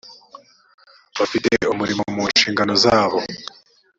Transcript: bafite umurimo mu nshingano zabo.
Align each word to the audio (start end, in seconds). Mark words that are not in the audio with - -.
bafite 1.17 1.51
umurimo 1.73 2.03
mu 2.15 2.23
nshingano 2.31 2.73
zabo. 2.83 3.19